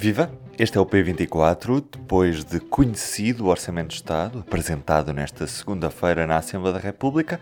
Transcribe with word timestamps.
Viva! 0.00 0.30
Este 0.56 0.78
é 0.78 0.80
o 0.80 0.86
P24, 0.86 1.84
depois 1.90 2.44
de 2.44 2.60
conhecido 2.60 3.44
o 3.44 3.48
Orçamento 3.48 3.88
de 3.88 3.96
Estado, 3.96 4.44
apresentado 4.46 5.12
nesta 5.12 5.44
segunda-feira 5.48 6.24
na 6.24 6.36
Assembleia 6.36 6.74
da 6.74 6.78
República, 6.78 7.40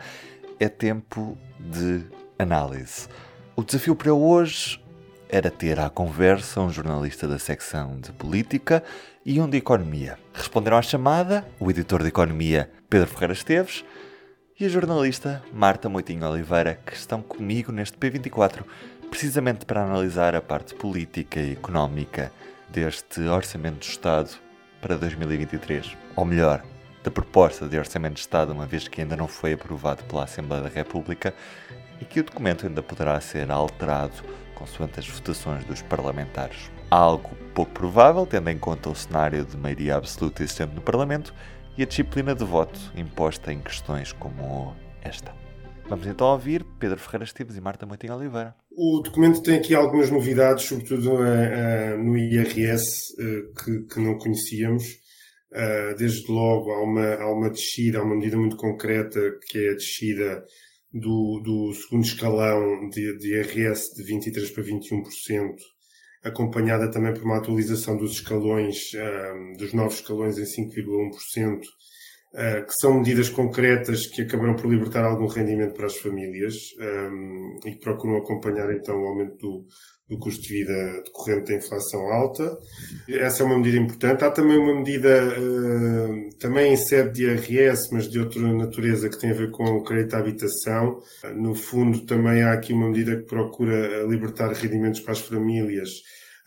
é 0.58 0.66
tempo 0.66 1.36
de 1.60 2.06
análise. 2.38 3.08
O 3.54 3.62
desafio 3.62 3.94
para 3.94 4.14
hoje 4.14 4.82
era 5.28 5.50
ter 5.50 5.78
à 5.78 5.90
conversa 5.90 6.62
um 6.62 6.70
jornalista 6.70 7.28
da 7.28 7.38
secção 7.38 8.00
de 8.00 8.10
Política 8.12 8.82
e 9.22 9.38
um 9.38 9.46
de 9.46 9.58
Economia. 9.58 10.18
Responderam 10.32 10.78
à 10.78 10.82
chamada 10.82 11.46
o 11.60 11.70
editor 11.70 12.00
de 12.00 12.08
Economia 12.08 12.70
Pedro 12.88 13.10
Ferreira 13.10 13.34
Esteves 13.34 13.84
e 14.58 14.64
a 14.64 14.68
jornalista 14.70 15.42
Marta 15.52 15.86
Moitinho 15.86 16.26
Oliveira, 16.26 16.80
que 16.86 16.94
estão 16.94 17.20
comigo 17.20 17.70
neste 17.70 17.98
P24, 17.98 18.64
precisamente 19.10 19.66
para 19.66 19.84
analisar 19.84 20.34
a 20.34 20.40
parte 20.40 20.74
política 20.74 21.38
e 21.38 21.52
económica 21.52 22.32
deste 22.70 23.20
Orçamento 23.20 23.80
de 23.80 23.86
Estado 23.86 24.30
para 24.80 24.96
2023. 24.96 25.94
Ou 26.16 26.24
melhor, 26.24 26.64
da 27.04 27.10
proposta 27.10 27.68
de 27.68 27.78
Orçamento 27.78 28.14
de 28.14 28.20
Estado, 28.20 28.52
uma 28.52 28.64
vez 28.64 28.88
que 28.88 29.02
ainda 29.02 29.14
não 29.14 29.28
foi 29.28 29.52
aprovado 29.52 30.02
pela 30.04 30.24
Assembleia 30.24 30.62
da 30.62 30.70
República 30.70 31.34
e 32.00 32.06
que 32.06 32.20
o 32.20 32.24
documento 32.24 32.66
ainda 32.66 32.82
poderá 32.82 33.20
ser 33.20 33.50
alterado 33.50 34.24
consoante 34.54 34.98
as 34.98 35.06
votações 35.06 35.64
dos 35.64 35.82
parlamentares. 35.82 36.70
Algo 36.90 37.36
pouco 37.54 37.72
provável, 37.72 38.24
tendo 38.24 38.48
em 38.48 38.56
conta 38.56 38.88
o 38.88 38.94
cenário 38.94 39.44
de 39.44 39.54
maioria 39.54 39.96
absoluta 39.96 40.42
existente 40.42 40.74
no 40.74 40.80
Parlamento 40.80 41.34
e 41.76 41.82
a 41.82 41.86
disciplina 41.86 42.34
de 42.34 42.44
voto 42.44 42.78
imposta 42.96 43.52
em 43.52 43.60
questões 43.60 44.12
como 44.12 44.74
esta. 45.02 45.34
Vamos 45.88 46.06
então 46.06 46.26
ouvir 46.26 46.64
Pedro 46.80 46.98
Ferreira 46.98 47.24
Esteves 47.24 47.56
e 47.56 47.60
Marta 47.60 47.86
Moitinho 47.86 48.16
Oliveira. 48.16 48.56
O 48.70 49.00
documento 49.00 49.42
tem 49.42 49.58
aqui 49.58 49.74
algumas 49.74 50.10
novidades, 50.10 50.64
sobretudo 50.64 51.12
uh, 51.12 51.20
uh, 51.20 52.02
no 52.02 52.18
IRS, 52.18 53.14
uh, 53.14 53.54
que, 53.54 53.82
que, 53.94 54.00
não 54.00 54.18
conhecíamos. 54.18 54.84
desde 55.96 56.30
logo, 56.30 56.72
há 56.72 56.82
uma, 56.82 57.14
há 57.14 57.32
uma 57.32 57.50
descida, 57.50 57.98
há 57.98 58.02
uma 58.02 58.16
medida 58.16 58.36
muito 58.36 58.56
concreta, 58.56 59.20
que 59.48 59.58
é 59.58 59.70
a 59.70 59.74
descida 59.74 60.44
do, 60.92 61.40
do 61.44 61.72
segundo 61.74 62.04
escalão 62.04 62.88
de, 62.90 63.16
de 63.18 63.34
IRS 63.34 63.94
de 63.94 64.02
23% 64.12 64.54
para 64.54 64.64
21%, 64.64 65.54
acompanhada 66.26 66.90
também 66.90 67.14
por 67.14 67.24
uma 67.24 67.38
atualização 67.38 67.96
dos 67.96 68.12
escalões, 68.12 68.76
dos 69.58 69.72
novos 69.72 69.96
escalões 69.96 70.38
em 70.38 70.44
5,1%, 70.44 71.60
Uh, 72.34 72.66
que 72.66 72.72
são 72.80 72.98
medidas 72.98 73.30
concretas 73.30 74.06
que 74.08 74.20
acabaram 74.20 74.56
por 74.56 74.70
libertar 74.70 75.04
algum 75.06 75.26
rendimento 75.26 75.72
para 75.72 75.86
as 75.86 75.96
famílias 75.96 76.54
um, 76.78 77.56
e 77.64 77.72
que 77.72 77.80
procuram 77.80 78.18
acompanhar 78.18 78.70
então 78.72 78.94
o 78.94 79.06
aumento 79.06 79.36
do, 79.38 79.66
do 80.08 80.18
custo 80.18 80.42
de 80.42 80.48
vida 80.48 81.02
decorrente 81.04 81.50
da 81.50 81.58
inflação 81.58 82.00
alta. 82.12 82.56
Essa 83.08 83.42
é 83.42 83.46
uma 83.46 83.58
medida 83.58 83.78
importante. 83.78 84.24
Há 84.24 84.30
também 84.30 84.56
uma 84.56 84.74
medida, 84.74 85.34
uh, 85.38 86.38
também 86.38 86.72
em 86.72 86.76
sede 86.76 87.12
de 87.12 87.24
IRS, 87.24 87.88
mas 87.92 88.08
de 88.08 88.20
outra 88.20 88.40
natureza, 88.40 89.08
que 89.08 89.18
tem 89.18 89.30
a 89.30 89.34
ver 89.34 89.50
com 89.50 89.64
o 89.64 89.82
crédito 89.82 90.14
à 90.14 90.18
habitação. 90.18 91.00
No 91.34 91.54
fundo, 91.54 92.06
também 92.06 92.42
há 92.42 92.52
aqui 92.52 92.72
uma 92.72 92.88
medida 92.88 93.16
que 93.16 93.26
procura 93.26 94.04
libertar 94.04 94.52
rendimentos 94.52 95.00
para 95.00 95.12
as 95.12 95.20
famílias 95.20 95.90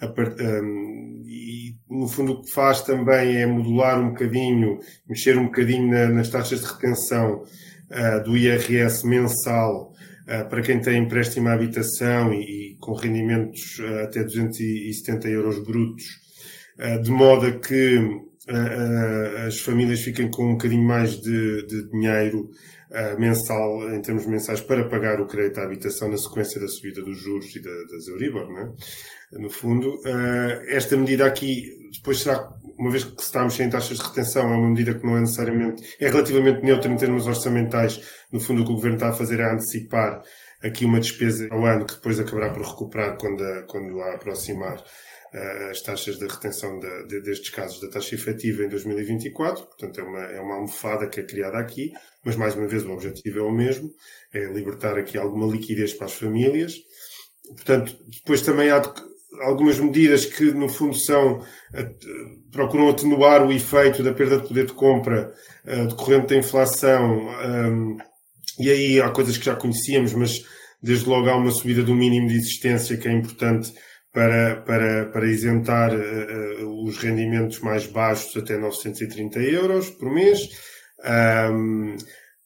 um, 0.02 1.24
e 1.26 1.76
no 1.90 2.08
fundo 2.08 2.34
o 2.34 2.42
que 2.42 2.52
faz 2.52 2.82
também 2.82 3.38
é 3.38 3.46
modular 3.46 4.00
um 4.00 4.10
bocadinho, 4.10 4.80
mexer 5.08 5.38
um 5.38 5.46
bocadinho 5.46 5.92
na, 5.92 6.08
nas 6.08 6.30
taxas 6.30 6.62
de 6.62 6.68
retenção 6.68 7.44
uh, 7.92 8.24
do 8.24 8.38
IRS 8.38 9.06
mensal 9.06 9.94
para 10.50 10.62
quem 10.62 10.80
tem 10.80 11.04
empréstimo 11.04 11.50
à 11.50 11.54
habitação 11.54 12.34
e, 12.34 12.78
com 12.80 12.94
rendimentos 12.94 13.80
uh, 13.80 14.04
até 14.04 14.24
270 14.24 15.28
euros 15.30 15.60
brutos, 15.64 16.06
de 17.04 17.12
modo 17.12 17.46
a 17.46 17.52
que 17.52 18.00
as 19.46 19.60
famílias 19.60 20.00
fiquem 20.00 20.32
com 20.32 20.46
um 20.46 20.52
bocadinho 20.54 20.84
mais 20.84 21.20
de, 21.20 21.68
de 21.68 21.90
dinheiro 21.90 22.50
mensal, 23.18 23.94
em 23.94 24.02
termos 24.02 24.26
mensais, 24.26 24.62
para 24.62 24.88
pagar 24.90 25.22
o 25.22 25.28
crédito 25.28 25.60
à 25.60 25.64
habitação 25.64 26.10
na 26.10 26.18
sequência 26.18 26.60
da 26.60 26.68
subida 26.68 27.02
dos 27.02 27.18
juros 27.18 27.56
e 27.56 27.62
da, 27.62 27.70
das 27.70 28.08
Euribor, 28.08 28.50
não 28.50 28.60
é? 28.60 28.72
no 29.32 29.50
fundo. 29.50 29.96
Uh, 30.00 30.64
esta 30.68 30.96
medida 30.98 31.26
aqui, 31.26 31.64
depois 31.92 32.22
será, 32.22 32.50
uma 32.78 32.90
vez 32.90 33.04
que 33.04 33.22
estamos 33.22 33.54
sem 33.54 33.70
taxas 33.70 33.98
de 33.98 34.04
retenção, 34.04 34.52
é 34.52 34.58
uma 34.58 34.70
medida 34.70 34.94
que 34.94 35.06
não 35.06 35.18
é 35.18 35.22
necessariamente, 35.22 35.84
é 36.00 36.10
relativamente 36.10 36.64
neutra 36.64 36.92
em 36.92 36.98
termos 36.98 37.28
orçamentais. 37.28 38.02
No 38.32 38.40
fundo, 38.40 38.62
o 38.62 38.66
que 38.66 38.72
o 38.72 38.76
Governo 38.76 38.98
está 38.98 39.10
a 39.10 39.14
fazer 39.14 39.40
é 39.40 39.52
antecipar 39.52 40.22
aqui 40.64 40.86
uma 40.86 41.00
despesa 41.00 41.48
ao 41.52 41.66
ano 41.66 41.86
que 41.86 41.96
depois 41.96 42.20
acabará 42.20 42.50
por 42.52 42.64
recuperar 42.64 43.18
quando, 43.18 43.44
a, 43.44 43.64
quando 43.64 43.96
lá 43.96 44.16
aproximar 44.16 44.84
as 45.70 45.82
taxas 45.82 46.18
de 46.18 46.26
retenção 46.26 46.80
de, 46.80 47.08
de, 47.08 47.22
destes 47.22 47.50
casos 47.50 47.80
da 47.80 47.90
taxa 47.90 48.16
efetiva 48.16 48.64
em 48.64 48.70
2024. 48.70 49.66
Portanto, 49.66 50.00
é 50.00 50.04
uma, 50.04 50.24
é 50.26 50.42
uma 50.42 50.56
almofada 50.56 51.08
que 51.08 51.20
é 51.20 51.24
criada 51.24 51.58
aqui, 51.58 51.92
mas 52.24 52.36
mais 52.36 52.56
uma 52.56 52.68
vez 52.68 52.84
o 52.84 52.92
objetivo 52.92 53.40
é 53.40 53.42
o 53.44 53.52
mesmo, 53.52 53.92
é 54.34 54.46
libertar 54.46 54.98
aqui 54.98 55.18
alguma 55.18 55.46
liquidez 55.46 55.94
para 55.94 56.08
as 56.08 56.14
famílias. 56.14 56.74
Portanto, 57.48 57.96
depois 58.08 58.42
também 58.42 58.70
há 58.72 58.82
algumas 59.42 59.80
medidas 59.80 60.26
que, 60.26 60.46
no 60.52 60.68
fundo, 60.68 60.96
são, 60.96 61.44
procuram 62.52 62.90
atenuar 62.90 63.46
o 63.46 63.52
efeito 63.52 64.02
da 64.02 64.14
perda 64.14 64.40
de 64.40 64.48
poder 64.48 64.66
de 64.66 64.74
compra 64.74 65.34
uh, 65.66 65.88
decorrente 65.88 66.28
da 66.28 66.36
inflação. 66.36 67.28
E 68.60 68.70
aí 68.70 69.00
há 69.00 69.10
coisas 69.10 69.38
que 69.38 69.46
já 69.46 69.56
conhecíamos, 69.56 70.14
mas 70.14 70.44
desde 70.82 71.08
logo 71.08 71.30
há 71.30 71.36
uma 71.36 71.52
subida 71.52 71.84
do 71.84 71.96
mínimo 71.96 72.28
de 72.28 72.36
existência 72.36 72.98
que 72.98 73.08
é 73.08 73.12
importante 73.12 73.74
para, 74.12 74.62
para, 74.62 75.06
para 75.08 75.28
isentar 75.28 75.94
uh, 75.94 76.84
os 76.84 76.98
rendimentos 76.98 77.60
mais 77.60 77.86
baixos 77.86 78.36
até 78.38 78.58
930 78.58 79.40
euros 79.40 79.90
por 79.92 80.12
mês. 80.12 80.50
Um, 81.52 81.96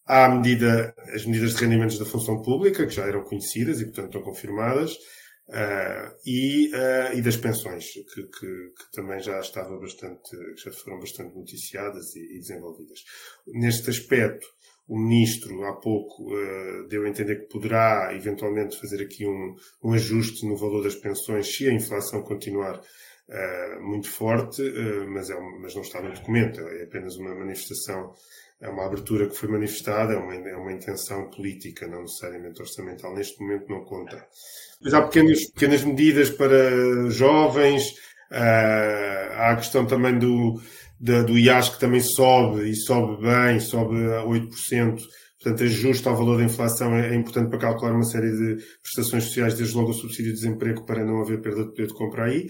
há 0.06 0.30
medida, 0.30 0.94
as 1.14 1.26
medidas 1.26 1.56
de 1.56 1.64
rendimentos 1.64 1.98
da 1.98 2.06
função 2.06 2.42
pública, 2.42 2.86
que 2.86 2.94
já 2.94 3.06
eram 3.06 3.24
conhecidas 3.24 3.80
e, 3.80 3.86
portanto, 3.86 4.08
estão 4.08 4.22
confirmadas. 4.22 4.94
Uh, 5.50 6.08
e, 6.26 6.72
uh, 6.74 7.18
e 7.18 7.22
das 7.22 7.36
pensões, 7.36 7.86
que, 7.92 8.24
que, 8.24 8.48
que, 8.48 8.92
também 8.94 9.20
já 9.20 9.40
estava 9.40 9.78
bastante, 9.78 10.30
já 10.56 10.72
foram 10.72 11.00
bastante 11.00 11.36
noticiadas 11.36 12.16
e, 12.16 12.38
e 12.38 12.40
desenvolvidas. 12.40 13.00
Neste 13.48 13.90
aspecto, 13.90 14.48
o 14.88 14.98
ministro 14.98 15.64
há 15.64 15.74
pouco 15.74 16.34
uh, 16.34 16.88
deu 16.88 17.06
a 17.06 17.10
entender 17.10 17.42
que 17.42 17.50
poderá 17.50 18.12
eventualmente 18.14 18.80
fazer 18.80 19.02
aqui 19.02 19.26
um, 19.26 19.56
um 19.84 19.94
ajuste 19.94 20.46
no 20.46 20.58
valor 20.58 20.84
das 20.84 20.96
pensões 20.96 21.56
se 21.56 21.68
a 21.68 21.74
inflação 21.74 22.22
continuar 22.22 22.82
muito 23.80 24.10
forte, 24.12 24.62
mas, 25.08 25.30
é 25.30 25.40
mas 25.62 25.74
não 25.74 25.82
está 25.82 26.02
no 26.02 26.14
documento, 26.14 26.60
é 26.60 26.84
apenas 26.84 27.16
uma 27.16 27.34
manifestação 27.34 28.14
é 28.64 28.70
uma 28.70 28.86
abertura 28.86 29.28
que 29.28 29.36
foi 29.36 29.50
manifestada, 29.50 30.14
é 30.14 30.18
uma, 30.18 30.34
é 30.34 30.56
uma 30.56 30.72
intenção 30.72 31.30
política, 31.30 31.86
não 31.86 32.04
necessariamente 32.04 32.62
orçamental. 32.62 33.14
Neste 33.14 33.42
momento 33.42 33.68
não 33.68 33.84
conta. 33.84 34.26
Mas 34.82 34.94
há 34.94 35.02
pequenas, 35.02 35.46
pequenas 35.48 35.84
medidas 35.84 36.30
para 36.30 37.10
jovens, 37.10 37.92
uh, 38.32 39.34
há 39.34 39.52
a 39.52 39.56
questão 39.58 39.86
também 39.86 40.18
do, 40.18 40.62
da, 41.04 41.22
do 41.22 41.38
IAS 41.38 41.68
que 41.68 41.80
também 41.82 42.00
sobe, 42.00 42.70
e 42.70 42.76
sobe 42.76 43.22
bem, 43.22 43.60
sobe 43.60 43.98
a 44.14 44.24
8%. 44.24 45.02
Portanto, 45.42 45.64
ajuste 45.64 46.08
ao 46.08 46.16
valor 46.16 46.38
da 46.38 46.46
inflação 46.46 46.96
é, 46.96 47.10
é 47.10 47.16
importante 47.16 47.50
para 47.50 47.60
calcular 47.60 47.92
uma 47.92 48.06
série 48.06 48.32
de 48.32 48.64
prestações 48.82 49.26
sociais, 49.26 49.56
desde 49.56 49.76
logo 49.76 49.90
o 49.90 49.94
subsídio 49.94 50.32
de 50.32 50.40
desemprego, 50.40 50.86
para 50.86 51.04
não 51.04 51.22
haver 51.22 51.42
perda 51.42 51.64
de 51.66 51.72
poder 51.72 51.88
de 51.88 51.94
compra 51.94 52.26
aí. 52.26 52.48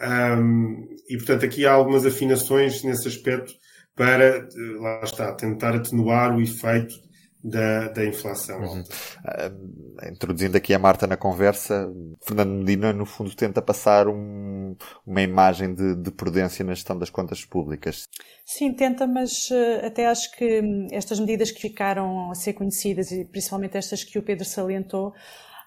Um, 0.00 0.86
e, 1.08 1.16
portanto, 1.16 1.44
aqui 1.44 1.66
há 1.66 1.72
algumas 1.72 2.06
afinações 2.06 2.84
nesse 2.84 3.08
aspecto 3.08 3.52
para, 3.96 4.46
lá 4.78 5.00
está, 5.02 5.34
tentar 5.34 5.74
atenuar 5.74 6.36
o 6.36 6.40
efeito 6.40 6.94
da, 7.42 7.88
da 7.88 8.04
inflação. 8.04 8.60
Uhum. 8.60 8.80
Uh, 8.80 10.08
introduzindo 10.12 10.56
aqui 10.56 10.74
a 10.74 10.78
Marta 10.78 11.06
na 11.06 11.16
conversa, 11.16 11.88
Fernando 12.26 12.50
Medina, 12.50 12.92
no 12.92 13.06
fundo, 13.06 13.34
tenta 13.34 13.62
passar 13.62 14.08
um, 14.08 14.76
uma 15.06 15.22
imagem 15.22 15.74
de, 15.74 15.94
de, 15.94 16.10
prudência 16.10 16.64
na 16.64 16.74
gestão 16.74 16.98
das 16.98 17.10
contas 17.10 17.44
públicas. 17.44 18.08
Sim, 18.44 18.72
tenta, 18.74 19.06
mas 19.06 19.48
uh, 19.50 19.86
até 19.86 20.06
acho 20.06 20.30
que 20.36 20.60
hum, 20.60 20.88
estas 20.90 21.20
medidas 21.20 21.50
que 21.50 21.60
ficaram 21.60 22.30
a 22.30 22.34
ser 22.34 22.52
conhecidas, 22.52 23.10
e 23.10 23.24
principalmente 23.24 23.76
estas 23.76 24.02
que 24.02 24.18
o 24.18 24.22
Pedro 24.22 24.44
salientou, 24.44 25.14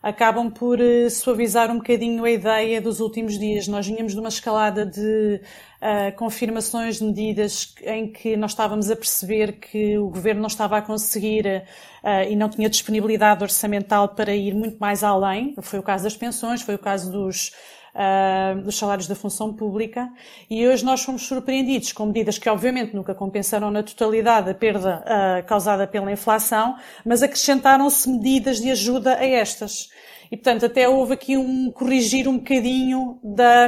acabam 0.02 0.50
por 0.50 0.80
uh, 0.80 1.10
suavizar 1.10 1.70
um 1.70 1.78
bocadinho 1.78 2.24
a 2.24 2.32
ideia 2.32 2.82
dos 2.82 3.00
últimos 3.00 3.38
dias. 3.38 3.68
Nós 3.68 3.88
vinhamos 3.88 4.14
de 4.14 4.20
uma 4.20 4.30
escalada 4.30 4.86
de 4.86 5.42
uh, 5.82 6.16
confirmações 6.16 6.98
de 6.98 7.04
medidas 7.04 7.74
em 7.84 8.12
que 8.12 8.38
nós 8.38 8.52
estávamos 8.52 8.90
a 8.90 8.96
perceber 8.96 9.54
que 9.54 9.98
o 9.98 10.10
governo 10.10 10.42
não 10.42 10.48
estava 10.48 10.78
a 10.78 10.82
conseguir 10.82 11.46
uh, 11.46 12.30
e 12.30 12.36
não 12.36 12.50
tinha 12.50 12.70
disponibilidade 12.70 13.44
orçamental 13.44 14.10
para 14.10 14.34
ir 14.34 14.54
muito 14.54 14.78
mais 14.78 15.04
além. 15.04 15.54
Foi 15.62 15.80
o 15.80 15.84
caso 15.84 16.06
das 16.06 16.16
pensões, 16.16 16.62
foi 16.62 16.76
o 16.76 16.80
caso 16.80 17.12
dos 17.12 17.52
uh, 17.96 18.62
dos 18.62 18.78
salários 18.78 19.08
da 19.08 19.16
função 19.16 19.54
pública 19.54 20.10
e 20.50 20.68
hoje 20.68 20.84
nós 20.86 21.04
fomos 21.04 21.26
surpreendidos 21.26 21.92
com 21.92 22.06
medidas 22.06 22.38
que 22.38 22.50
obviamente 22.50 22.96
nunca 22.96 23.14
compensaram 23.14 23.72
na 23.72 23.84
totalidade 23.84 24.50
a 24.50 24.54
perda 24.54 25.04
uh, 25.04 25.46
causada 25.48 25.88
pela 25.88 26.12
inflação, 26.12 26.76
mas 27.06 27.24
acrescentaram-se 27.24 28.10
medidas 28.10 28.60
de 28.60 28.72
ajuda 28.72 29.16
a 29.16 29.26
estas. 29.26 29.90
E, 30.32 30.38
portanto, 30.38 30.66
até 30.66 30.88
houve 30.88 31.14
aqui 31.14 31.38
um 31.38 31.72
corrigir 31.72 32.28
um 32.28 32.38
bocadinho 32.38 33.20
da, 33.24 33.68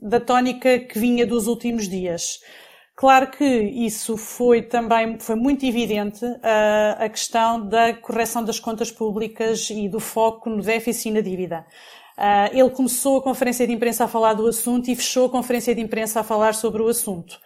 da 0.00 0.18
tónica 0.18 0.80
que 0.80 0.98
vinha 0.98 1.24
dos 1.24 1.46
últimos 1.46 1.88
dias. 1.88 2.40
Claro 2.94 3.30
que 3.30 3.44
isso 3.44 4.16
foi 4.16 4.62
também, 4.62 5.18
foi 5.18 5.34
muito 5.34 5.64
evidente 5.64 6.24
a, 6.42 7.04
a 7.04 7.08
questão 7.08 7.66
da 7.66 7.94
correção 7.94 8.44
das 8.44 8.60
contas 8.60 8.90
públicas 8.90 9.70
e 9.70 9.88
do 9.88 9.98
foco 9.98 10.50
no 10.50 10.62
déficit 10.62 11.08
e 11.08 11.12
na 11.12 11.20
dívida. 11.20 11.64
Uh, 12.22 12.56
ele 12.56 12.70
começou 12.70 13.18
a 13.18 13.20
conferência 13.20 13.66
de 13.66 13.72
imprensa 13.72 14.04
a 14.04 14.08
falar 14.08 14.34
do 14.34 14.46
assunto 14.46 14.88
e 14.88 14.94
fechou 14.94 15.26
a 15.26 15.28
conferência 15.28 15.74
de 15.74 15.80
imprensa 15.80 16.20
a 16.20 16.22
falar 16.22 16.54
sobre 16.54 16.80
o 16.80 16.86
assunto. 16.86 17.36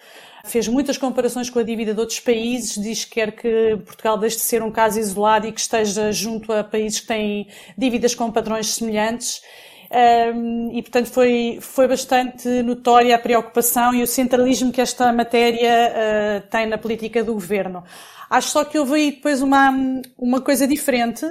Fez 0.44 0.68
muitas 0.68 0.98
comparações 0.98 1.48
com 1.48 1.58
a 1.58 1.62
dívida 1.62 1.94
de 1.94 2.00
outros 2.00 2.20
países, 2.20 2.74
diz 2.74 3.06
que 3.06 3.12
quer 3.12 3.32
que 3.32 3.78
Portugal 3.86 4.18
deixe 4.18 4.36
de 4.36 4.42
ser 4.42 4.62
um 4.62 4.70
caso 4.70 5.00
isolado 5.00 5.46
e 5.46 5.52
que 5.52 5.60
esteja 5.60 6.12
junto 6.12 6.52
a 6.52 6.62
países 6.62 7.00
que 7.00 7.06
têm 7.06 7.48
dívidas 7.76 8.14
com 8.14 8.30
padrões 8.30 8.66
semelhantes. 8.66 9.40
Um, 9.90 10.70
e, 10.72 10.82
portanto, 10.82 11.06
foi, 11.06 11.58
foi 11.60 11.86
bastante 11.86 12.48
notória 12.62 13.14
a 13.14 13.18
preocupação 13.18 13.94
e 13.94 14.02
o 14.02 14.06
centralismo 14.06 14.72
que 14.72 14.80
esta 14.80 15.12
matéria 15.12 15.92
uh, 15.92 16.48
tem 16.50 16.66
na 16.66 16.76
política 16.76 17.22
do 17.22 17.34
governo. 17.34 17.84
Acho 18.28 18.48
só 18.48 18.64
que 18.64 18.78
houve 18.78 18.94
aí 18.94 19.10
depois 19.12 19.40
uma, 19.40 19.72
uma 20.18 20.40
coisa 20.40 20.66
diferente 20.66 21.24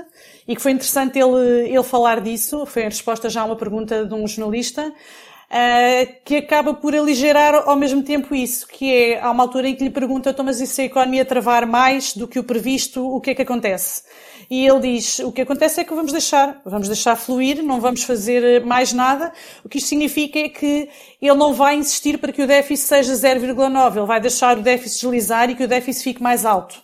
e 0.48 0.56
que 0.56 0.62
foi 0.62 0.72
interessante 0.72 1.20
ele, 1.20 1.70
ele 1.70 1.84
falar 1.84 2.22
disso. 2.22 2.66
Foi 2.66 2.84
em 2.84 2.86
resposta 2.86 3.30
já 3.30 3.42
a 3.42 3.46
uma 3.46 3.58
pergunta 3.58 4.06
de 4.06 4.14
um 4.14 4.26
jornalista. 4.28 4.94
Uh, 5.46 6.12
que 6.26 6.38
acaba 6.38 6.74
por 6.74 6.96
aligerar 6.96 7.54
ao 7.70 7.76
mesmo 7.76 8.02
tempo 8.02 8.34
isso, 8.34 8.68
que 8.68 8.92
é, 8.92 9.22
há 9.22 9.30
uma 9.30 9.44
altura 9.44 9.70
em 9.70 9.76
que 9.76 9.84
lhe 9.84 9.92
pergunta, 9.92 10.32
então, 10.32 10.44
mas 10.44 10.60
e 10.60 10.66
se 10.66 10.82
a 10.82 10.86
economia 10.86 11.24
travar 11.24 11.68
mais 11.68 12.16
do 12.16 12.28
que 12.28 12.40
o 12.40 12.44
previsto, 12.44 13.06
o 13.08 13.22
que 13.22 13.30
é 13.30 13.36
que 13.36 13.44
acontece? 13.44 14.02
E 14.50 14.66
ele 14.66 14.80
diz, 14.80 15.20
o 15.20 15.32
que 15.32 15.42
acontece 15.42 15.82
é 15.82 15.84
que 15.84 15.94
vamos 15.94 16.12
deixar, 16.12 16.62
vamos 16.66 16.88
deixar 16.88 17.16
fluir, 17.16 17.64
não 17.64 17.80
vamos 17.80 18.04
fazer 18.04 18.64
mais 18.64 18.94
nada. 18.94 19.32
O 19.64 19.70
que 19.70 19.78
isto 19.78 19.88
significa 19.88 20.40
é 20.40 20.50
que 20.50 20.90
ele 21.22 21.38
não 21.38 21.54
vai 21.54 21.76
insistir 21.76 22.18
para 22.18 22.32
que 22.32 22.42
o 22.42 22.48
déficit 22.48 22.88
seja 22.88 23.14
0,9, 23.14 23.98
ele 23.98 24.06
vai 24.06 24.20
deixar 24.20 24.58
o 24.58 24.62
déficit 24.62 25.02
deslizar 25.02 25.50
e 25.50 25.56
que 25.56 25.64
o 25.64 25.68
déficit 25.68 26.04
fique 26.04 26.22
mais 26.22 26.46
alto. 26.46 26.84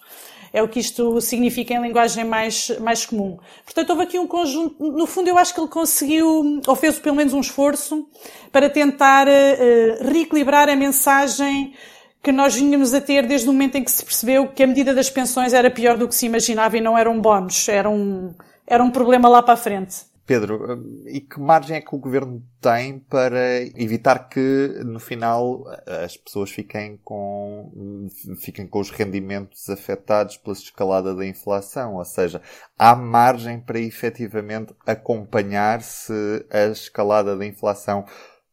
É 0.53 0.61
o 0.61 0.67
que 0.67 0.79
isto 0.79 1.21
significa 1.21 1.73
em 1.73 1.81
linguagem 1.81 2.25
mais, 2.25 2.69
mais 2.81 3.05
comum. 3.05 3.37
Portanto, 3.63 3.91
houve 3.91 4.03
aqui 4.03 4.19
um 4.19 4.27
conjunto, 4.27 4.75
no 4.83 5.07
fundo 5.07 5.29
eu 5.29 5.37
acho 5.37 5.53
que 5.53 5.61
ele 5.61 5.69
conseguiu, 5.69 6.61
ou 6.67 6.75
fez 6.75 6.99
pelo 6.99 7.15
menos 7.15 7.33
um 7.33 7.39
esforço, 7.39 8.05
para 8.51 8.69
tentar 8.69 9.27
uh, 9.27 10.11
reequilibrar 10.11 10.67
a 10.67 10.75
mensagem 10.75 11.73
que 12.21 12.31
nós 12.31 12.55
vínhamos 12.55 12.93
a 12.93 13.01
ter 13.01 13.25
desde 13.25 13.49
o 13.49 13.53
momento 13.53 13.75
em 13.75 13.83
que 13.83 13.91
se 13.91 14.05
percebeu 14.05 14.47
que 14.47 14.63
a 14.63 14.67
medida 14.67 14.93
das 14.93 15.09
pensões 15.09 15.53
era 15.53 15.71
pior 15.71 15.97
do 15.97 16.07
que 16.07 16.15
se 16.15 16.27
imaginava 16.27 16.77
e 16.77 16.81
não 16.81 16.97
era 16.97 17.09
um 17.09 17.19
bónus, 17.19 17.67
era 17.67 17.89
um, 17.89 18.33
era 18.67 18.83
um 18.83 18.91
problema 18.91 19.27
lá 19.27 19.41
para 19.41 19.55
a 19.55 19.57
frente. 19.57 20.11
Pedro, 20.25 20.75
hum, 20.75 21.03
e 21.07 21.19
que 21.19 21.39
margem 21.39 21.75
é 21.75 21.81
que 21.81 21.93
o 21.93 21.97
governo 21.97 22.41
tem 22.61 22.99
para 22.99 23.57
evitar 23.75 24.29
que 24.29 24.81
no 24.85 24.99
final 24.99 25.65
as 26.05 26.15
pessoas 26.15 26.51
fiquem 26.51 26.97
com, 27.03 28.07
fiquem 28.37 28.67
com 28.67 28.79
os 28.79 28.91
rendimentos 28.91 29.69
afetados 29.69 30.37
pela 30.37 30.55
escalada 30.55 31.15
da 31.15 31.25
inflação? 31.25 31.95
Ou 31.95 32.05
seja, 32.05 32.41
há 32.77 32.95
margem 32.95 33.59
para 33.59 33.79
efetivamente 33.79 34.73
acompanhar 34.85 35.81
se 35.81 36.45
a 36.51 36.67
escalada 36.67 37.35
da 37.35 37.45
inflação 37.45 38.05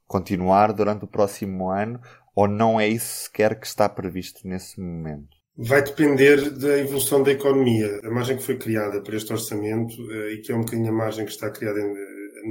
continuar 0.07 0.73
durante 0.73 1.05
o 1.05 1.09
próximo 1.09 1.69
ano 1.69 2.01
ou 2.39 2.47
não 2.47 2.79
é 2.79 2.87
isso 2.87 3.25
sequer 3.25 3.59
que 3.59 3.67
está 3.67 3.89
previsto 3.89 4.47
nesse 4.47 4.81
momento? 4.81 5.37
Vai 5.57 5.83
depender 5.83 6.51
da 6.51 6.79
evolução 6.79 7.21
da 7.21 7.33
economia. 7.33 7.99
A 8.05 8.11
margem 8.13 8.37
que 8.37 8.45
foi 8.45 8.57
criada 8.57 9.03
para 9.03 9.17
este 9.17 9.33
orçamento 9.33 9.93
eh, 10.13 10.35
e 10.35 10.41
que 10.41 10.53
é 10.53 10.55
um 10.55 10.61
bocadinho 10.61 10.89
a 10.89 10.93
margem 10.93 11.25
que 11.25 11.33
está 11.33 11.51
criada 11.51 11.81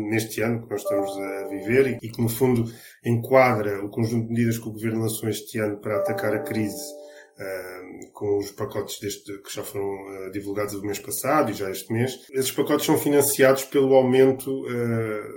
neste 0.09 0.41
ano 0.41 0.61
que 0.61 0.69
nós 0.69 0.81
estamos 0.81 1.09
a 1.17 1.47
viver 1.47 1.99
e 2.01 2.09
que, 2.09 2.21
no 2.21 2.27
fundo, 2.27 2.65
enquadra 3.05 3.81
o 3.85 3.89
conjunto 3.89 4.27
de 4.27 4.33
medidas 4.33 4.57
que 4.57 4.67
o 4.67 4.73
Governo 4.73 5.03
lançou 5.03 5.29
este 5.29 5.57
ano 5.57 5.77
para 5.77 5.95
atacar 5.95 6.35
a 6.35 6.43
crise 6.43 7.07
Uh, 7.39 8.11
com 8.13 8.39
os 8.39 8.49
pacotes 8.49 8.99
deste, 8.99 9.31
que 9.43 9.53
já 9.53 9.61
foram 9.61 10.31
divulgados 10.31 10.73
o 10.73 10.81
mês 10.81 10.97
passado 10.97 11.51
e 11.51 11.53
já 11.53 11.69
este 11.69 11.93
mês. 11.93 12.25
Esses 12.31 12.51
pacotes 12.51 12.87
são 12.87 12.97
financiados 12.97 13.63
pelo 13.65 13.93
aumento 13.93 14.65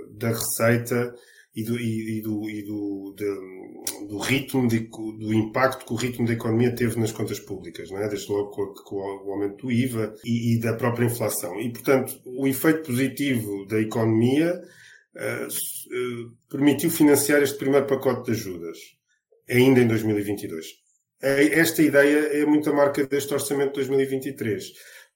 da 0.09 0.29
receita 0.29 1.13
e 1.53 1.63
do, 1.63 1.79
e, 1.79 2.21
do, 2.21 2.49
e 2.49 2.63
do, 2.63 3.15
de, 3.17 4.07
do 4.07 4.17
ritmo, 4.17 4.67
de, 4.67 4.79
do 4.79 5.33
impacto 5.33 5.85
que 5.85 5.93
o 5.93 5.97
ritmo 5.97 6.25
da 6.25 6.33
economia 6.33 6.73
teve 6.73 6.97
nas 6.97 7.11
contas 7.11 7.39
públicas, 7.39 7.91
não 7.91 7.99
é? 7.99 8.07
desde 8.07 8.31
logo 8.31 8.51
com, 8.51 8.73
com 8.83 8.95
o 8.95 9.31
aumento 9.31 9.65
do 9.65 9.71
IVA 9.71 10.15
e, 10.23 10.55
e, 10.55 10.59
da 10.59 10.73
própria 10.73 11.05
inflação. 11.05 11.59
E, 11.59 11.69
portanto, 11.71 12.19
o 12.25 12.47
efeito 12.47 12.83
positivo 12.83 13.65
da 13.67 13.81
economia 13.81 14.61
uh, 15.15 16.31
permitiu 16.49 16.89
financiar 16.89 17.41
este 17.43 17.57
primeiro 17.57 17.85
pacote 17.85 18.25
de 18.25 18.31
ajudas, 18.31 18.77
ainda 19.49 19.81
em 19.81 19.87
2022. 19.87 20.65
Esta 21.21 21.83
ideia 21.83 22.41
é 22.41 22.45
muito 22.45 22.67
a 22.69 22.73
marca 22.73 23.05
deste 23.05 23.31
orçamento 23.31 23.79
de 23.79 23.87
2023 23.87 24.63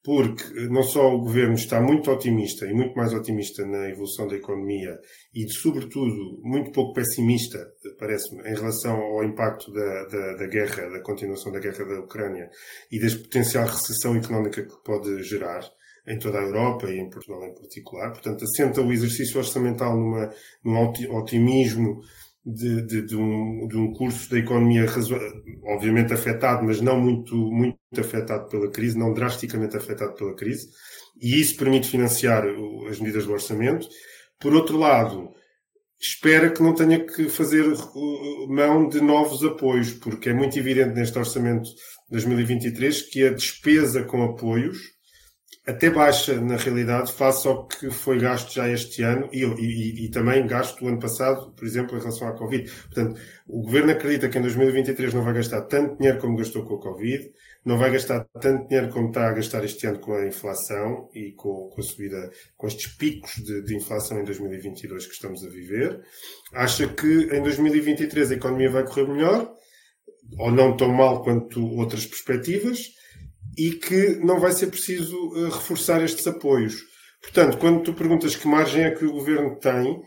porque 0.05 0.67
não 0.69 0.83
só 0.83 1.15
o 1.15 1.21
governo 1.21 1.55
está 1.55 1.81
muito 1.81 2.11
otimista 2.11 2.67
e 2.67 2.73
muito 2.73 2.95
mais 2.95 3.11
otimista 3.11 3.65
na 3.65 3.89
evolução 3.89 4.27
da 4.27 4.35
economia 4.35 4.99
e, 5.33 5.49
sobretudo, 5.49 6.39
muito 6.43 6.71
pouco 6.71 6.93
pessimista, 6.93 7.57
parece-me, 7.97 8.43
em 8.43 8.53
relação 8.53 8.95
ao 8.95 9.23
impacto 9.23 9.73
da, 9.73 10.03
da, 10.05 10.33
da, 10.35 10.45
guerra, 10.45 10.91
da 10.91 11.01
continuação 11.01 11.51
da 11.51 11.59
guerra 11.59 11.83
da 11.85 11.99
Ucrânia 12.01 12.47
e 12.91 12.99
da 12.99 13.09
potencial 13.17 13.65
recessão 13.65 14.15
económica 14.15 14.63
que 14.63 14.83
pode 14.83 15.23
gerar 15.23 15.67
em 16.07 16.19
toda 16.19 16.37
a 16.37 16.43
Europa 16.43 16.87
e 16.87 16.99
em 16.99 17.09
Portugal 17.09 17.43
em 17.43 17.55
particular. 17.55 18.11
Portanto, 18.11 18.43
assenta 18.43 18.81
o 18.81 18.93
exercício 18.93 19.39
orçamental 19.39 19.97
numa, 19.97 20.29
num 20.63 20.77
otimismo 21.17 22.01
de, 22.45 22.81
de, 22.83 23.01
de, 23.01 23.15
um, 23.15 23.67
de 23.67 23.75
um 23.75 23.91
curso 23.91 24.29
da 24.29 24.37
economia 24.37 24.85
obviamente 25.63 26.13
afetado, 26.13 26.63
mas 26.63 26.79
não 26.79 26.99
muito, 26.99 27.35
muito 27.35 27.77
afetado 27.97 28.47
pela 28.47 28.69
crise, 28.69 28.97
não 28.97 29.13
drasticamente 29.13 29.75
afetado 29.75 30.13
pela 30.13 30.35
crise, 30.35 30.69
e 31.19 31.39
isso 31.39 31.57
permite 31.57 31.89
financiar 31.89 32.45
as 32.89 32.99
medidas 32.99 33.25
do 33.25 33.33
orçamento. 33.33 33.87
Por 34.39 34.53
outro 34.53 34.77
lado, 34.77 35.31
espera 35.99 36.51
que 36.51 36.61
não 36.61 36.75
tenha 36.75 37.03
que 37.03 37.29
fazer 37.29 37.65
mão 38.47 38.87
de 38.87 39.01
novos 39.01 39.43
apoios, 39.43 39.93
porque 39.93 40.29
é 40.29 40.33
muito 40.33 40.59
evidente 40.59 40.93
neste 40.93 41.17
orçamento 41.17 41.63
de 41.63 42.11
2023 42.11 43.01
que 43.03 43.25
a 43.25 43.31
despesa 43.31 44.03
com 44.03 44.23
apoios 44.23 44.94
até 45.65 45.89
baixa, 45.89 46.39
na 46.39 46.57
realidade, 46.57 47.11
face 47.11 47.47
ao 47.47 47.67
que 47.67 47.89
foi 47.89 48.19
gasto 48.19 48.53
já 48.53 48.69
este 48.69 49.01
ano 49.01 49.29
e, 49.31 49.43
e, 49.43 50.05
e, 50.05 50.09
também 50.09 50.45
gasto 50.45 50.79
do 50.79 50.87
ano 50.87 50.99
passado, 50.99 51.51
por 51.51 51.65
exemplo, 51.65 51.97
em 51.97 51.99
relação 51.99 52.27
à 52.27 52.33
Covid. 52.33 52.69
Portanto, 52.69 53.19
o 53.47 53.61
Governo 53.61 53.91
acredita 53.91 54.29
que 54.29 54.37
em 54.37 54.41
2023 54.41 55.13
não 55.13 55.23
vai 55.23 55.33
gastar 55.33 55.61
tanto 55.63 55.97
dinheiro 55.97 56.19
como 56.19 56.37
gastou 56.37 56.63
com 56.65 56.75
a 56.75 56.81
Covid, 56.81 57.31
não 57.65 57.79
vai 57.79 57.91
gastar 57.91 58.25
tanto 58.39 58.67
dinheiro 58.67 58.89
como 58.91 59.07
está 59.07 59.27
a 59.27 59.33
gastar 59.33 59.63
este 59.65 59.87
ano 59.87 59.99
com 59.99 60.13
a 60.13 60.27
inflação 60.27 61.09
e 61.13 61.31
com, 61.31 61.69
com 61.69 61.81
a 61.81 61.83
subida, 61.83 62.31
com 62.55 62.67
estes 62.67 62.95
picos 62.95 63.33
de, 63.43 63.63
de 63.63 63.75
inflação 63.75 64.19
em 64.19 64.23
2022 64.23 65.07
que 65.07 65.13
estamos 65.13 65.43
a 65.43 65.49
viver. 65.49 65.99
Acha 66.53 66.87
que 66.87 67.29
em 67.31 67.41
2023 67.41 68.31
a 68.31 68.35
economia 68.35 68.69
vai 68.69 68.85
correr 68.85 69.07
melhor, 69.07 69.51
ou 70.37 70.51
não 70.51 70.77
tão 70.77 70.89
mal 70.89 71.23
quanto 71.23 71.65
outras 71.75 72.05
perspectivas, 72.05 72.93
e 73.57 73.71
que 73.71 74.15
não 74.23 74.39
vai 74.39 74.51
ser 74.51 74.67
preciso 74.67 75.15
uh, 75.15 75.49
reforçar 75.49 76.03
estes 76.03 76.25
apoios. 76.27 76.83
Portanto, 77.21 77.57
quando 77.57 77.81
tu 77.81 77.93
perguntas 77.93 78.35
que 78.35 78.47
margem 78.47 78.83
é 78.83 78.91
que 78.91 79.05
o 79.05 79.13
governo 79.13 79.57
tem, 79.57 80.01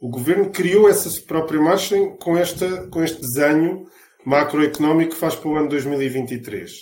o 0.00 0.08
governo 0.08 0.50
criou 0.50 0.88
essa 0.88 1.10
própria 1.26 1.60
margem 1.60 2.16
com, 2.18 2.36
esta, 2.36 2.86
com 2.88 3.02
este 3.02 3.20
desenho 3.20 3.84
macroeconómico 4.24 5.12
que 5.12 5.18
faz 5.18 5.34
para 5.34 5.48
o 5.48 5.56
ano 5.56 5.68
2023. 5.68 6.72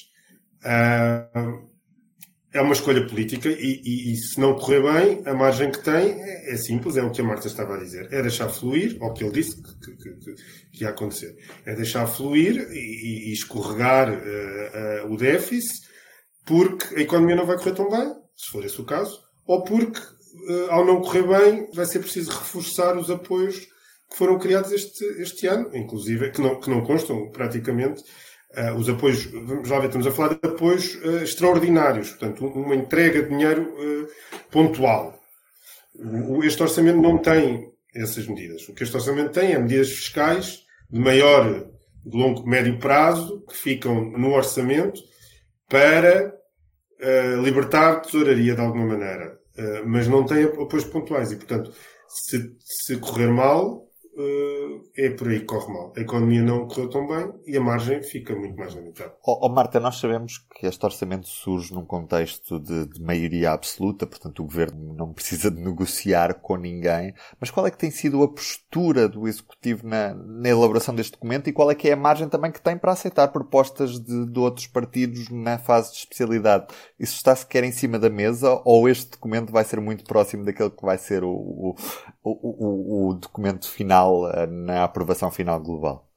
Uh, 0.65 1.73
é 2.53 2.61
uma 2.61 2.75
escolha 2.75 3.07
política 3.07 3.49
e, 3.49 3.81
e, 3.83 4.13
e, 4.13 4.17
se 4.17 4.39
não 4.39 4.55
correr 4.55 4.83
bem, 4.83 5.23
a 5.25 5.35
margem 5.35 5.71
que 5.71 5.83
tem 5.83 6.21
é, 6.21 6.53
é, 6.53 6.57
simples, 6.57 6.97
é 6.97 7.03
o 7.03 7.11
que 7.11 7.21
a 7.21 7.25
Marta 7.25 7.47
estava 7.47 7.77
a 7.77 7.79
dizer. 7.79 8.09
É 8.13 8.21
deixar 8.21 8.49
fluir, 8.51 8.99
ou 9.01 9.09
o 9.09 9.13
que 9.15 9.25
ele 9.25 9.33
disse 9.33 9.57
que, 9.63 9.97
que, 9.97 10.15
que, 10.17 10.35
que 10.73 10.85
ia 10.85 10.91
acontecer. 10.91 11.35
É 11.65 11.75
deixar 11.75 12.07
fluir 12.07 12.69
e, 12.71 13.31
e 13.31 13.33
escorregar 13.33 14.13
uh, 14.13 15.07
uh, 15.07 15.13
o 15.13 15.17
déficit 15.17 15.92
porque 16.45 16.95
a 16.97 17.01
economia 17.01 17.37
não 17.37 17.47
vai 17.47 17.57
correr 17.57 17.75
tão 17.75 17.89
bem, 17.89 18.13
se 18.37 18.51
for 18.51 18.65
esse 18.65 18.81
o 18.81 18.85
caso, 18.85 19.21
ou 19.47 19.63
porque, 19.63 20.01
uh, 20.01 20.71
ao 20.71 20.85
não 20.85 21.01
correr 21.01 21.23
bem, 21.23 21.69
vai 21.75 21.87
ser 21.87 22.01
preciso 22.01 22.31
reforçar 22.31 22.97
os 22.97 23.11
apoios 23.11 23.61
que 24.11 24.19
foram 24.19 24.39
criados 24.39 24.73
este, 24.73 25.05
este 25.21 25.47
ano, 25.47 25.75
inclusive, 25.75 26.31
que 26.31 26.41
não, 26.41 26.61
que 26.61 26.69
não 26.69 26.83
constam 26.83 27.31
praticamente. 27.31 28.03
Uh, 28.55 28.75
os 28.77 28.89
apoios, 28.89 29.25
vamos 29.25 29.69
lá 29.69 29.79
ver, 29.79 29.87
estamos 29.87 30.07
a 30.07 30.13
falar 30.13 30.35
de 30.35 30.47
apoios 30.47 30.95
uh, 30.97 31.23
extraordinários, 31.23 32.11
portanto, 32.11 32.47
uma 32.47 32.75
entrega 32.75 33.23
de 33.23 33.29
dinheiro 33.29 33.73
pontual. 34.51 35.19
O, 35.95 36.43
este 36.45 36.63
orçamento 36.63 37.01
não 37.01 37.19
tem 37.19 37.71
essas 37.95 38.27
medidas. 38.27 38.69
O 38.69 38.75
que 38.75 38.83
este 38.83 38.95
orçamento 38.95 39.33
tem 39.33 39.53
é 39.53 39.59
medidas 39.59 39.91
fiscais 39.91 40.61
de 40.91 40.99
maior, 40.99 41.67
de 42.05 42.17
longo, 42.17 42.47
médio 42.47 42.79
prazo, 42.79 43.43
que 43.49 43.57
ficam 43.57 44.11
no 44.11 44.33
orçamento 44.33 45.01
para 45.73 46.35
uh, 47.01 47.43
libertar 47.43 48.03
tesouraria 48.03 48.55
de 48.55 48.61
alguma 48.61 48.85
maneira. 48.85 49.39
Uh, 49.57 49.87
mas 49.87 50.07
não 50.07 50.23
tem 50.23 50.45
apoios 50.45 50.85
pontuais 50.85 51.33
e, 51.33 51.37
portanto, 51.37 51.73
se, 52.07 52.55
se 52.61 52.99
correr 52.99 53.29
mal, 53.29 53.79
uh, 53.79 54.52
é 54.97 55.11
por 55.11 55.29
aí 55.29 55.41
que 55.41 55.47
corre 55.47 55.73
mal. 55.73 55.93
A 55.97 56.01
economia 56.01 56.43
não 56.43 56.67
correu 56.67 56.89
tão 56.89 57.07
bem 57.07 57.33
e 57.47 57.57
a 57.57 57.61
margem 57.61 58.03
fica 58.03 58.35
muito 58.35 58.57
mais 58.57 58.75
limitada. 58.75 59.15
Oh, 59.25 59.47
oh 59.47 59.49
Marta, 59.49 59.81
nós 59.81 59.99
sabemos 59.99 60.39
que 60.55 60.67
este 60.67 60.85
orçamento 60.85 61.27
surge 61.27 61.73
num 61.73 61.85
contexto 61.85 62.59
de, 62.59 62.87
de, 62.87 63.03
maioria 63.03 63.53
absoluta, 63.53 64.07
portanto 64.07 64.41
o 64.41 64.45
governo 64.45 64.95
não 64.95 65.13
precisa 65.13 65.51
de 65.51 65.61
negociar 65.61 66.35
com 66.35 66.57
ninguém. 66.57 67.15
Mas 67.41 67.51
qual 67.51 67.67
é 67.67 67.71
que 67.71 67.79
tem 67.79 67.91
sido 67.91 68.23
a 68.23 68.29
postura 68.29 69.09
do 69.09 69.27
executivo 69.27 69.87
na, 69.87 70.15
na 70.15 70.49
elaboração 70.49 70.95
deste 70.95 71.13
documento 71.13 71.49
e 71.49 71.53
qual 71.53 71.71
é 71.71 71.75
que 71.75 71.89
é 71.89 71.93
a 71.93 71.97
margem 71.97 72.29
também 72.29 72.53
que 72.53 72.61
tem 72.61 72.77
para 72.77 72.93
aceitar 72.93 73.29
propostas 73.29 73.99
de, 73.99 74.27
de 74.27 74.39
outros 74.39 74.67
partidos 74.67 75.29
na 75.31 75.59
fase 75.59 75.93
de 75.93 75.99
especialidade? 75.99 76.67
Isso 76.99 77.15
está 77.15 77.35
sequer 77.35 77.65
em 77.65 77.73
cima 77.73 77.99
da 77.99 78.11
mesa 78.11 78.61
ou 78.65 78.89
este 78.89 79.13
documento 79.13 79.53
vai 79.53 79.65
ser 79.65 79.81
muito 79.81 80.05
próximo 80.05 80.45
daquele 80.45 80.71
que 80.71 80.83
vai 80.83 80.99
ser 80.99 81.25
o, 81.25 81.31
o, 81.31 81.75
o, 82.23 83.09
o 83.09 83.15
documento 83.15 83.69
final 83.69 84.31
eh, 84.31 84.47
na 84.73 84.85
aprovação 84.85 85.31
final 85.31 85.61
global? 85.61 86.09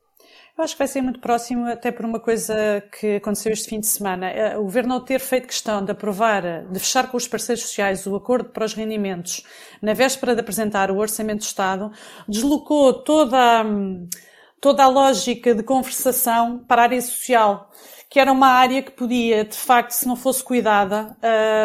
Eu 0.57 0.63
acho 0.63 0.73
que 0.73 0.79
vai 0.79 0.87
ser 0.87 1.01
muito 1.01 1.19
próximo, 1.19 1.67
até 1.67 1.91
por 1.91 2.05
uma 2.05 2.17
coisa 2.19 2.81
que 2.97 3.17
aconteceu 3.17 3.51
este 3.51 3.67
fim 3.67 3.81
de 3.81 3.87
semana. 3.87 4.29
Eh, 4.29 4.57
o 4.57 4.63
Governo, 4.63 4.93
ao 4.93 5.01
ter 5.01 5.19
feito 5.19 5.47
questão 5.47 5.83
de 5.83 5.91
aprovar, 5.91 6.63
de 6.71 6.79
fechar 6.79 7.11
com 7.11 7.17
os 7.17 7.27
parceiros 7.27 7.65
sociais 7.65 8.07
o 8.07 8.15
acordo 8.15 8.49
para 8.49 8.63
os 8.63 8.73
rendimentos, 8.73 9.43
na 9.81 9.93
véspera 9.93 10.33
de 10.33 10.39
apresentar 10.39 10.89
o 10.89 10.97
Orçamento 10.97 11.39
do 11.39 11.43
Estado, 11.43 11.91
deslocou 12.25 12.93
toda, 13.03 13.65
toda 14.61 14.83
a 14.83 14.87
lógica 14.87 15.53
de 15.53 15.63
conversação 15.63 16.59
para 16.67 16.81
a 16.81 16.85
área 16.85 17.01
social 17.01 17.69
que 18.15 18.19
era 18.19 18.31
uma 18.31 18.47
área 18.47 18.81
que 18.81 18.91
podia, 18.91 19.43
de 19.43 19.57
facto, 19.57 19.91
se 19.91 20.07
não 20.07 20.15
fosse 20.15 20.41
cuidada, 20.41 21.17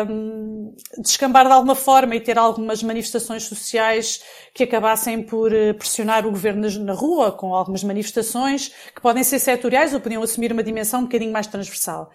um, 0.09 0.75
descambar 0.99 1.47
de 1.47 1.53
alguma 1.53 1.77
forma 1.77 2.17
e 2.17 2.21
ter 2.21 2.37
algumas 2.39 2.83
manifestações 2.83 3.45
sociais 3.45 4.21
que 4.53 4.65
acabassem 4.65 5.23
por 5.23 5.55
eh, 5.55 5.73
pressionar 5.73 6.27
o 6.27 6.31
governo 6.33 6.69
na 6.81 6.93
rua, 6.93 7.31
com 7.31 7.55
algumas 7.55 7.85
manifestações 7.85 8.73
que 8.93 9.01
podem 9.01 9.23
ser 9.23 9.39
setoriais 9.39 9.95
ou 9.95 10.01
podiam 10.01 10.25
assumir 10.25 10.53
uma 10.53 10.63
dimensão 10.63 11.01
um 11.01 11.03
bocadinho 11.05 11.33
mais 11.33 11.47
transversal. 11.47 12.11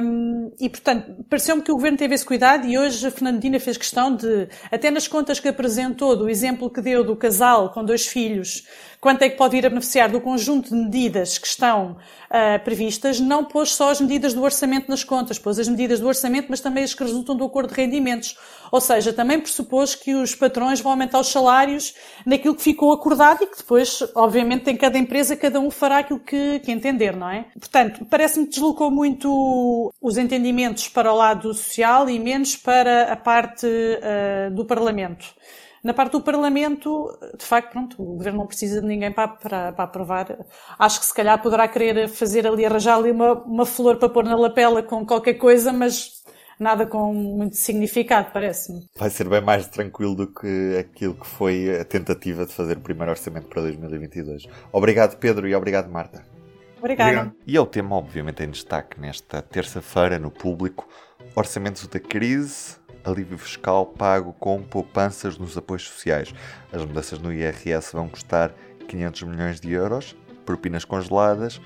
Um, 0.00 0.52
e, 0.60 0.68
portanto, 0.68 1.24
pareceu-me 1.28 1.60
que 1.60 1.72
o 1.72 1.74
governo 1.74 1.98
teve 1.98 2.14
esse 2.14 2.24
cuidado 2.24 2.68
e 2.68 2.78
hoje 2.78 3.04
a 3.04 3.10
Fernandina 3.10 3.58
fez 3.58 3.76
questão 3.76 4.14
de, 4.14 4.48
até 4.70 4.92
nas 4.92 5.08
contas 5.08 5.40
que 5.40 5.48
apresentou, 5.48 6.16
do 6.16 6.28
exemplo 6.28 6.70
que 6.70 6.80
deu 6.80 7.02
do 7.02 7.16
casal 7.16 7.70
com 7.70 7.84
dois 7.84 8.06
filhos, 8.06 8.64
quanto 9.00 9.22
é 9.22 9.28
que 9.28 9.36
pode 9.36 9.56
ir 9.56 9.63
a 9.66 9.68
beneficiar 9.68 10.10
do 10.10 10.20
conjunto 10.20 10.70
de 10.70 10.74
medidas 10.74 11.38
que 11.38 11.46
estão 11.46 11.92
uh, 11.92 12.64
previstas, 12.64 13.20
não 13.20 13.44
pôs 13.44 13.70
só 13.74 13.90
as 13.90 14.00
medidas 14.00 14.34
do 14.34 14.42
orçamento 14.42 14.88
nas 14.88 15.04
contas, 15.04 15.38
pôs 15.38 15.58
as 15.58 15.68
medidas 15.68 16.00
do 16.00 16.06
orçamento, 16.06 16.46
mas 16.50 16.60
também 16.60 16.84
as 16.84 16.94
que 16.94 17.02
resultam 17.02 17.36
do 17.36 17.44
acordo 17.44 17.74
de 17.74 17.80
rendimentos. 17.80 18.36
Ou 18.70 18.80
seja, 18.80 19.12
também 19.12 19.40
pressupôs 19.40 19.94
que 19.94 20.14
os 20.14 20.34
patrões 20.34 20.80
vão 20.80 20.92
aumentar 20.92 21.20
os 21.20 21.28
salários 21.28 21.94
naquilo 22.26 22.54
que 22.54 22.62
ficou 22.62 22.92
acordado 22.92 23.44
e 23.44 23.46
que 23.46 23.58
depois, 23.58 24.02
obviamente, 24.14 24.70
em 24.70 24.76
cada 24.76 24.98
empresa, 24.98 25.36
cada 25.36 25.60
um 25.60 25.70
fará 25.70 25.98
aquilo 25.98 26.20
que, 26.20 26.60
que 26.60 26.72
entender, 26.72 27.16
não 27.16 27.28
é? 27.28 27.46
Portanto, 27.58 28.04
parece-me 28.08 28.46
que 28.46 28.52
deslocou 28.52 28.90
muito 28.90 29.92
os 30.00 30.16
entendimentos 30.16 30.88
para 30.88 31.12
o 31.12 31.16
lado 31.16 31.54
social 31.54 32.08
e 32.08 32.18
menos 32.18 32.56
para 32.56 33.12
a 33.12 33.16
parte 33.16 33.66
uh, 33.66 34.54
do 34.54 34.64
Parlamento. 34.64 35.26
Na 35.84 35.92
parte 35.92 36.12
do 36.12 36.22
Parlamento, 36.22 37.14
de 37.38 37.44
facto, 37.44 37.72
pronto, 37.72 38.02
o 38.02 38.16
Governo 38.16 38.38
não 38.38 38.46
precisa 38.46 38.80
de 38.80 38.86
ninguém 38.86 39.12
para, 39.12 39.28
para, 39.28 39.72
para 39.72 39.84
aprovar. 39.84 40.38
Acho 40.78 40.98
que 40.98 41.04
se 41.04 41.12
calhar 41.12 41.40
poderá 41.42 41.68
querer 41.68 42.08
fazer 42.08 42.46
ali, 42.46 42.64
arranjar 42.64 42.96
ali 42.96 43.10
uma, 43.10 43.34
uma 43.44 43.66
flor 43.66 43.98
para 43.98 44.08
pôr 44.08 44.24
na 44.24 44.34
lapela 44.34 44.82
com 44.82 45.04
qualquer 45.04 45.34
coisa, 45.34 45.74
mas 45.74 46.24
nada 46.58 46.86
com 46.86 47.12
muito 47.12 47.56
significado, 47.56 48.30
parece-me. 48.32 48.86
Vai 48.96 49.10
ser 49.10 49.28
bem 49.28 49.42
mais 49.42 49.66
tranquilo 49.66 50.14
do 50.14 50.26
que 50.26 50.78
aquilo 50.78 51.14
que 51.14 51.26
foi 51.26 51.78
a 51.78 51.84
tentativa 51.84 52.46
de 52.46 52.54
fazer 52.54 52.78
o 52.78 52.80
primeiro 52.80 53.10
orçamento 53.10 53.48
para 53.48 53.60
2022. 53.60 54.44
Obrigado, 54.72 55.18
Pedro, 55.18 55.46
e 55.46 55.54
obrigado, 55.54 55.90
Marta. 55.90 56.24
Obrigada. 56.78 57.10
Obrigado. 57.10 57.36
E 57.46 57.56
é 57.58 57.60
o 57.60 57.66
tema, 57.66 57.96
obviamente, 57.96 58.42
em 58.42 58.48
destaque 58.48 58.98
nesta 58.98 59.42
terça-feira 59.42 60.18
no 60.18 60.30
público: 60.30 60.88
Orçamentos 61.34 61.86
da 61.86 62.00
Crise, 62.00 62.76
alívio 63.04 63.38
fiscal 63.38 63.86
pago 63.86 64.32
com 64.34 64.62
poupanças 64.62 65.38
nos 65.38 65.56
apoios 65.56 65.88
sociais. 65.88 66.34
As 66.72 66.84
mudanças 66.84 67.18
no 67.18 67.32
IRS 67.32 67.92
vão 67.92 68.08
custar 68.08 68.52
500 68.88 69.22
milhões 69.22 69.60
de 69.60 69.72
euros, 69.72 70.16
propinas 70.44 70.84
congeladas 70.84 71.60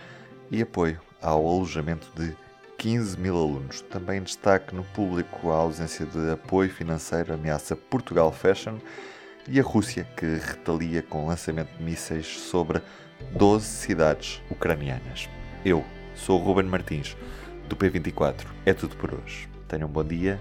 e 0.50 0.62
apoio 0.62 1.00
ao 1.22 1.46
alojamento 1.46 2.10
de 2.14 2.34
15 2.78 3.18
mil 3.18 3.36
alunos. 3.36 3.80
Também 3.82 4.22
destaque 4.22 4.74
no 4.74 4.84
público 4.84 5.50
a 5.50 5.56
ausência 5.56 6.06
de 6.06 6.30
apoio 6.30 6.70
financeiro 6.70 7.34
ameaça 7.34 7.74
Portugal 7.74 8.32
Fashion 8.32 8.78
e 9.48 9.58
a 9.58 9.62
Rússia, 9.62 10.04
que 10.16 10.26
retalia 10.26 11.02
com 11.02 11.26
lançamento 11.26 11.76
de 11.76 11.82
mísseis 11.82 12.26
sobre 12.26 12.82
12 13.32 13.64
cidades 13.64 14.42
ucranianas. 14.50 15.28
Eu 15.64 15.84
sou 16.14 16.40
o 16.40 16.44
Ruben 16.44 16.66
Martins, 16.66 17.16
do 17.68 17.76
P24. 17.76 18.46
É 18.64 18.72
tudo 18.72 18.96
por 18.96 19.14
hoje. 19.14 19.48
Tenham 19.66 19.88
um 19.88 19.92
bom 19.92 20.04
dia 20.04 20.40